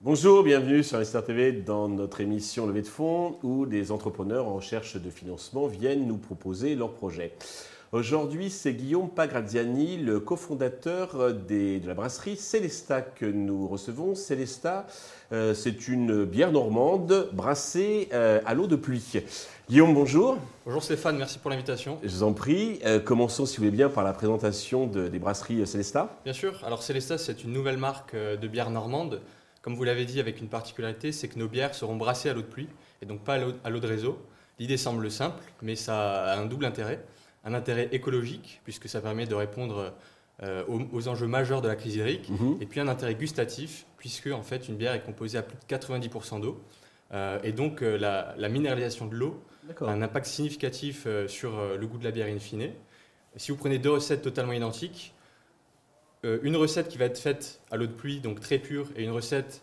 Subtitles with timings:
[0.00, 4.54] Bonjour, bienvenue sur Investir TV dans notre émission Levée de fonds où des entrepreneurs en
[4.54, 7.32] recherche de financement viennent nous proposer leurs projets.
[7.92, 14.14] Aujourd'hui, c'est Guillaume Pagraziani, le cofondateur de la brasserie Célesta que nous recevons.
[14.14, 14.86] Célesta,
[15.32, 19.24] euh, c'est une bière normande brassée euh, à l'eau de pluie.
[19.68, 20.38] Guillaume, bonjour.
[20.64, 21.98] Bonjour Stéphane, merci pour l'invitation.
[22.04, 22.78] Je vous en prie.
[22.84, 26.16] Euh, commençons, si vous voulez bien, par la présentation des brasseries Célesta.
[26.22, 26.62] Bien sûr.
[26.64, 29.20] Alors Célesta, c'est une nouvelle marque de bière normande.
[29.62, 32.42] Comme vous l'avez dit, avec une particularité, c'est que nos bières seront brassées à l'eau
[32.42, 32.68] de pluie
[33.02, 34.16] et donc pas à l'eau de réseau.
[34.60, 37.04] L'idée semble simple, mais ça a un double intérêt
[37.44, 39.94] un intérêt écologique, puisque ça permet de répondre
[40.42, 42.58] euh, aux, enjeux majeurs de la crise hydrique, mhm.
[42.60, 45.76] et puis un intérêt gustatif, puisque en fait une bière est composée à plus de
[45.76, 46.60] 90% d'eau,
[47.12, 49.42] euh, et donc euh, la, minéralisation de l'eau
[49.80, 52.72] a un impact significatif sur le goût de la bière in fine.
[53.36, 55.14] Si vous prenez deux recettes totalement identiques,
[56.24, 59.12] une recette qui va être faite à l'eau de pluie, donc très pure, et une
[59.12, 59.62] recette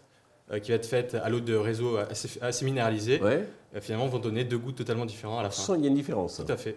[0.62, 3.22] qui va être faite à l'eau de réseau assez, assez minéralisée,
[3.82, 5.76] finalement vont donner deux goûts totalement différents à la fin.
[5.76, 6.38] Il y a une différence.
[6.38, 6.76] Tout à fait.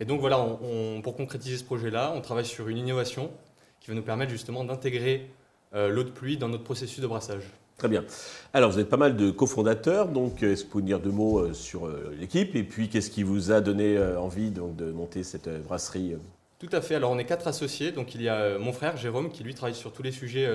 [0.00, 0.38] Et donc voilà,
[1.02, 3.30] pour concrétiser ce projet-là, on travaille sur une innovation
[3.80, 5.28] qui va nous permettre justement d'intégrer
[5.74, 7.44] euh, l'eau de pluie dans notre processus de brassage.
[7.76, 8.04] Très bien.
[8.54, 11.38] Alors, vous êtes pas mal de cofondateurs, donc est-ce que vous pouvez dire deux mots
[11.38, 15.22] euh, sur euh, l'équipe Et puis, qu'est-ce qui vous a donné envie donc, de monter
[15.22, 16.16] cette brasserie
[16.58, 16.96] Tout à fait.
[16.96, 17.92] Alors, on est quatre associés.
[17.92, 20.48] Donc, il y a mon frère Jérôme qui, lui, travaille sur tous les sujets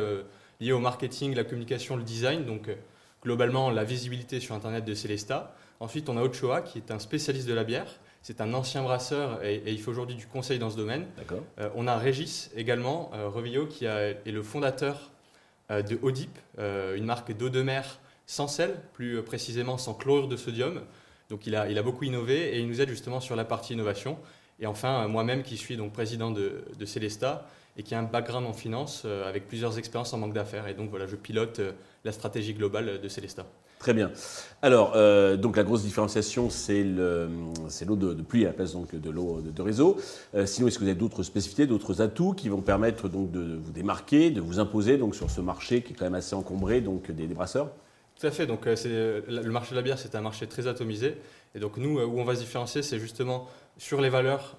[0.59, 2.45] liés au marketing, la communication, le design.
[2.45, 2.69] Donc,
[3.23, 5.55] globalement, la visibilité sur Internet de Célesta.
[5.79, 7.87] Ensuite, on a Ochoa qui est un spécialiste de la bière
[8.23, 11.05] c'est un ancien brasseur et, il fait aujourd'hui du conseil dans ce domaine.
[11.59, 15.11] Euh, on a Régis également, euh, qui est le fondateur
[15.69, 20.29] euh, de Odip, euh, une marque d'eau de mer sans sel, plus précisément sans chlorure
[20.29, 20.81] de sodium.
[21.29, 23.73] Donc il a, il a beaucoup innové et il nous aide justement sur la partie
[23.73, 24.17] innovation.
[24.61, 28.45] Et enfin, moi-même qui suis donc président de, de Célesta et qui a un background
[28.45, 30.67] en finance avec plusieurs expériences en banque d'affaires.
[30.67, 31.59] Et donc voilà, je pilote
[32.03, 33.45] la stratégie globale de Célesta.
[33.83, 34.11] Très bien.
[34.61, 39.09] Alors, euh, donc la grosse différenciation, c'est l'eau de, pluie à la place donc, de
[39.09, 39.97] l'eau de, réseau.
[40.35, 43.59] Euh, sinon, est-ce que vous avez d'autres spécificités, d'autres atouts qui vont permettre donc, de
[43.61, 46.79] vous démarquer, de vous imposer donc, sur ce marché qui est quand même assez encombré
[46.79, 47.71] donc, des, brasseurs
[48.17, 48.47] Tout à fait.
[48.47, 51.17] Donc, euh, le marché de la bière, c'est un marché très atomisé.
[51.53, 54.55] Et donc, nous, où on va se différencier, c'est justement sur les valeurs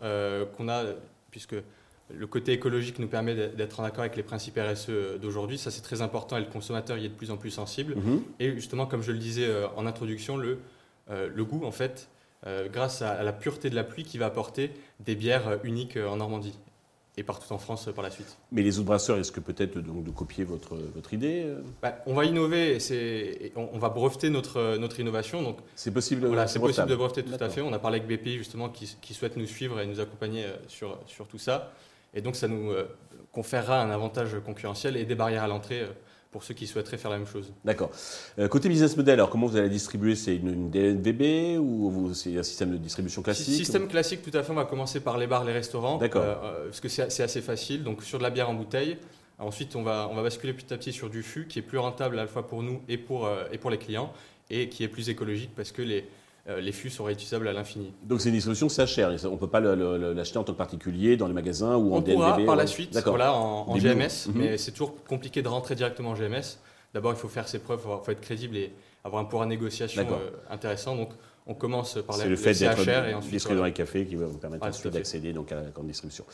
[0.55, 0.83] qu'on a,
[1.31, 1.57] puisque
[2.11, 5.57] le côté écologique nous permet d'être en accord avec les principes RSE d'aujourd'hui.
[5.57, 7.97] Ça, c'est très important et le consommateur y est de plus en plus sensible.
[7.97, 8.23] Mhm.
[8.41, 10.59] Et justement, comme je le disais euh, en introduction, le,
[11.11, 12.09] euh, le goût, en fait,
[12.47, 14.71] euh, grâce à, la pureté de la pluie qui va apporter
[15.01, 16.59] des bières uniques en Normandie
[17.17, 18.37] et partout en France par la suite.
[18.51, 21.47] Mais les autres brasseurs, que peut-être donc de copier votre, votre idée
[21.81, 25.41] bah, On va innover, et on, on, va breveter notre, notre innovation.
[25.41, 27.61] Donc, c'est possible, voilà, c'est possible de breveter tout à fait.
[27.61, 30.99] On a parlé avec BPI justement qui, qui souhaite nous suivre et nous accompagner sur,
[31.07, 31.73] sur tout ça.
[32.15, 32.89] Et donc, ça nous euh,
[33.33, 35.89] conférera un avantage concurrentiel et des barrières à l'entrée euh,
[36.31, 37.53] pour ceux qui souhaiteraient faire la même chose.
[37.65, 37.91] D'accord.
[38.39, 40.17] Euh, côté business model, alors comment vous allez distribuer?
[40.17, 43.55] C'est une, DNVB ou c'est un système de distribution classique?
[43.55, 44.53] Système classique, tout à fait.
[44.53, 45.99] On va commencer par les bars, les restaurants.
[45.99, 46.25] D'accord.
[46.65, 47.85] parce que c'est assez facile.
[47.85, 48.97] Donc sur de la bière en bouteille.
[49.39, 51.79] Ensuite, on va, on va basculer petit à petit sur du fût qui est plus
[51.79, 54.13] rentable à la fois pour nous et pour, et pour les clients
[54.51, 56.05] et qui est plus écologique parce que les,
[56.47, 57.93] les fûts sont réutilisables à l'infini.
[58.03, 61.17] Donc c'est une distribution ça cher, on ne peut pas l'acheter en tant que particulier
[61.17, 64.35] dans les magasins ou en On pourra par la suite voilà, en, GMS, mhm.
[64.35, 66.59] mais c'est toujours compliqué de rentrer directement en GMS.
[66.93, 69.51] D'abord il faut faire ses preuves, il faut être crédible et avoir un pouvoir de
[69.51, 70.97] négociation euh, intéressant.
[70.97, 71.11] Donc
[71.47, 74.39] on commence par la, le fait d'être et ensuite dans les cafés qui va vous
[74.39, 76.25] permettre ensuite d'accéder donc à la grande distribution.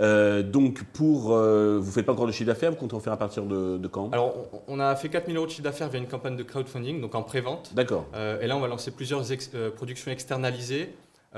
[0.00, 3.12] Euh, donc pour euh, vous faites pas encore de chiffre d'affaires, vous comptez en faire
[3.12, 4.10] à partir de, quand?
[4.12, 4.34] Alors
[4.66, 7.14] on, a fait 4 000 euros de chiffre d'affaires via une campagne de crowdfunding, donc
[7.14, 7.70] en pré-vente.
[7.74, 8.06] D'accord.
[8.14, 9.22] Euh, et là on va lancer plusieurs
[9.76, 10.92] productions externalisées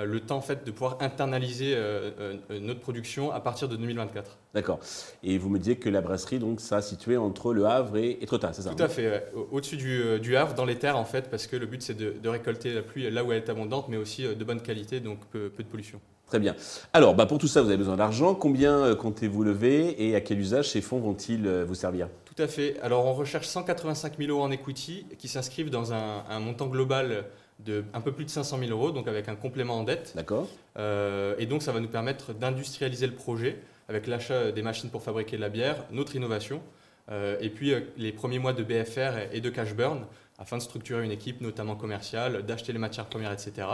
[0.05, 4.39] le temps en fait, de pouvoir internaliser euh, euh, notre production à partir de 2024.
[4.55, 4.81] D'accord.
[5.23, 8.53] Et vous me disiez que la brasserie, donc, ça situé entre Le Havre et Etretat,
[8.53, 9.31] c'est ça Tout à fait.
[9.51, 12.73] Au-dessus du, Havre, dans les terres, en fait, parce que le but, c'est de, récolter
[12.75, 15.63] la pluie là où elle est abondante, mais aussi de bonne qualité, donc peu, de
[15.65, 16.01] pollution.
[16.27, 16.55] Très bien.
[16.93, 18.35] Alors, bah, pour tout ça, vous avez besoin d'argent.
[18.35, 22.09] Combien comptez-vous lever et à quel usage ces fonds vont-ils vous servir?
[22.25, 22.77] Tout à fait.
[22.83, 27.25] Alors, on recherche 185 000 euros en equity qui s'inscrivent dans un, un montant global
[27.58, 30.12] de un peu plus de 500 000 euros, donc avec un complément en dette.
[30.14, 30.49] D'accord.
[30.78, 33.58] Euh, et donc ça va nous permettre d'industrialiser le projet
[33.88, 36.62] avec l'achat des machines pour fabriquer de la bière, notre innovation,
[37.10, 40.05] euh, et puis euh, les premiers mois de BFR et de cash burn
[40.38, 43.66] afin de structurer une équipe notamment commerciale, d'acheter les matières premières, etc.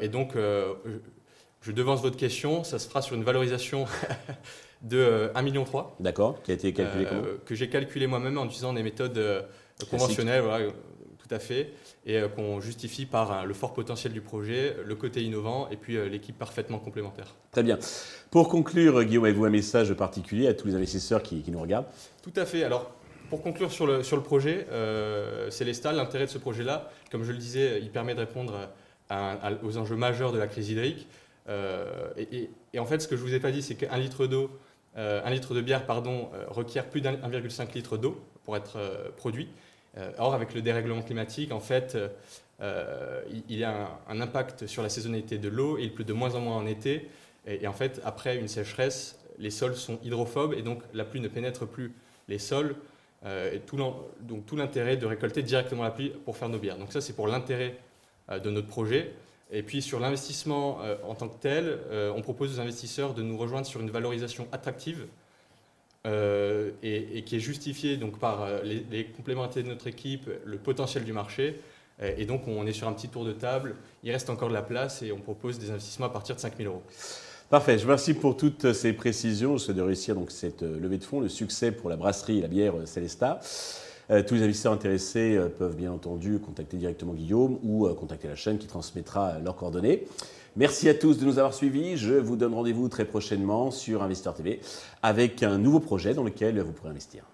[0.00, 3.86] et donc je devance votre question, ça se fera sur une valorisation
[4.82, 5.64] de 1,3 million.
[6.00, 7.22] D'accord, qui a été calculé comment?
[7.46, 9.46] Que j'ai calculé moi-même en utilisant des méthodes
[9.92, 11.72] conventionnelles, voilà, tout à fait.
[12.06, 16.36] Et qu'on justifie par le fort potentiel du projet, le côté innovant et puis l'équipe
[16.36, 17.34] parfaitement complémentaire.
[17.50, 17.78] Très bien.
[18.30, 21.86] Pour conclure, Guillaume, avez-vous un message particulier à tous les investisseurs qui, nous regardent?
[22.22, 22.62] Tout à fait.
[22.62, 22.90] Alors,
[23.30, 27.32] pour conclure sur le, sur le projet, euh, Célestal, l'intérêt de ce projet-là, comme je
[27.32, 28.68] le disais, il permet de répondre
[29.62, 31.08] aux enjeux majeurs de la crise hydrique.
[31.48, 34.50] et, en fait, ce que je ne vous ai pas dit, c'est qu'un litre d'eau,
[34.96, 38.78] un litre de bière, pardon, requiert plus d'1,5 litre d'eau pour être
[39.16, 39.48] produit.
[39.96, 41.96] Euh, or, avec le dérèglement climatique, en fait,
[42.60, 46.12] euh, il y a un, impact sur la saisonnalité de l'eau et il pleut de
[46.12, 47.08] moins en moins en été.
[47.46, 51.28] Et, en fait, après une sécheresse, les sols sont hydrophobes et donc la pluie ne
[51.28, 51.92] pénètre plus
[52.28, 52.76] les sols.
[53.24, 53.62] Euh, et
[54.22, 56.78] donc tout l'intérêt de récolter directement la pluie pour faire nos bières.
[56.78, 57.76] Donc ça, c'est pour l'intérêt
[58.30, 59.12] de notre projet.
[59.50, 61.78] Et puis sur l'investissement en tant que tel,
[62.16, 65.06] on propose aux investisseurs de nous rejoindre sur une valorisation attractive
[66.84, 71.04] euh, et, qui est justifié donc par euh, les, complémentaires de notre équipe, le potentiel
[71.04, 71.60] du marché.
[72.02, 73.76] Euh, et donc, on est sur un petit tour de table.
[74.02, 76.56] Il reste encore de la place et on propose des investissements à partir de 5
[76.56, 76.82] 000 euros.
[77.48, 77.78] Parfait.
[77.78, 79.56] Je vous remercie pour toutes ces précisions.
[79.56, 82.42] Je souhaite de réussir donc cette levée de fonds, le succès pour la brasserie et
[82.42, 83.38] la bière Célesta.
[84.08, 88.66] tous les investisseurs intéressés peuvent bien entendu contacter directement Guillaume ou contacter la chaîne qui
[88.66, 90.04] transmettra leurs coordonnées.
[90.56, 91.96] Merci à tous de nous avoir suivis.
[91.96, 94.60] Je vous donne rendez-vous très prochainement sur Investor TV
[95.02, 97.24] avec un nouveau projet dans lequel vous pourrez investir.